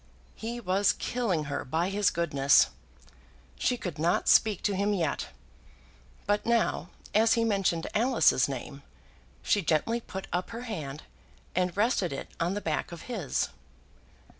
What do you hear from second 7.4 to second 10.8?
mentioned Alice's name, she gently put up her